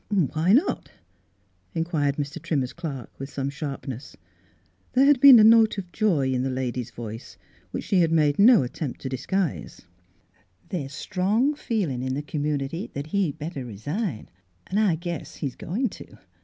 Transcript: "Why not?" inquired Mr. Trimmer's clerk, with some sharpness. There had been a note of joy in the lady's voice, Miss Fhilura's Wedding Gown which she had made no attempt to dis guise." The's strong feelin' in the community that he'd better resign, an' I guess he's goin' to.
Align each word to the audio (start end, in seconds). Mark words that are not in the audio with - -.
"Why 0.33 0.51
not?" 0.51 0.89
inquired 1.75 2.15
Mr. 2.15 2.41
Trimmer's 2.41 2.73
clerk, 2.73 3.11
with 3.19 3.29
some 3.29 3.51
sharpness. 3.51 4.17
There 4.93 5.05
had 5.05 5.19
been 5.21 5.37
a 5.37 5.43
note 5.43 5.77
of 5.77 5.91
joy 5.91 6.33
in 6.33 6.41
the 6.41 6.49
lady's 6.49 6.89
voice, 6.89 7.37
Miss 7.37 7.37
Fhilura's 7.37 7.37
Wedding 7.37 7.61
Gown 7.61 7.69
which 7.71 7.83
she 7.83 7.99
had 7.99 8.11
made 8.11 8.39
no 8.39 8.63
attempt 8.63 9.01
to 9.01 9.09
dis 9.09 9.27
guise." 9.27 9.81
The's 10.69 10.93
strong 10.95 11.53
feelin' 11.53 12.01
in 12.01 12.15
the 12.15 12.23
community 12.23 12.89
that 12.95 13.07
he'd 13.13 13.37
better 13.37 13.63
resign, 13.63 14.29
an' 14.65 14.79
I 14.79 14.95
guess 14.95 15.35
he's 15.35 15.55
goin' 15.55 15.87
to. 15.89 16.17